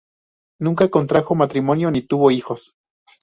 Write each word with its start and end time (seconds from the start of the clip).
Nunca 0.59 0.89
contrajo 0.89 1.35
matrimonio 1.35 1.91
ni 1.91 2.01
tuvo 2.01 2.31
hijos. 2.31 2.75